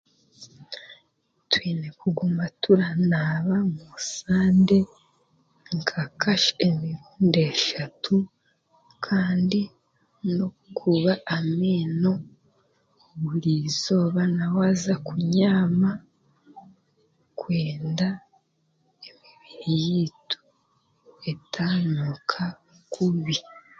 twine 1.51 1.87
kuguma 1.99 2.43
turanaaba 2.61 3.55
mu 3.73 3.87
sande 4.13 4.79
nka 5.77 6.01
kasha 6.21 6.53
emirundi 6.67 7.39
eshatu 7.51 8.15
kandi 9.05 9.61
n'okukuuba 10.33 11.13
amaino 11.37 12.11
burizooba 13.21 14.21
na 14.37 14.45
waaza 14.55 14.93
kunyaama 15.07 15.91
kwenda 17.39 18.07
emibiri 19.07 19.55
yaitu 19.63 20.37
etaanuuka 21.31 22.43
kubi 22.93 23.35